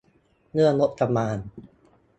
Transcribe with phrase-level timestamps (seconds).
[0.53, 1.37] เรื่องงบประมาณ